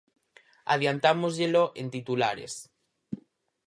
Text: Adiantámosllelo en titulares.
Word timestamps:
Adiantámosllelo 0.73 1.63
en 1.81 1.87
titulares. 1.95 2.53